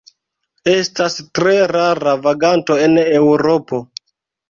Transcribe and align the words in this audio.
Estas 0.73 1.19
tre 1.41 1.53
rara 1.73 2.17
vaganto 2.25 2.83
en 2.89 3.01
Eŭropo. 3.07 3.87